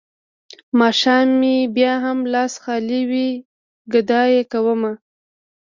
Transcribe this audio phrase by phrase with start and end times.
[0.79, 3.29] ماښام مې بيا هم لاس خالي وي
[3.93, 4.91] ګدايي کومه.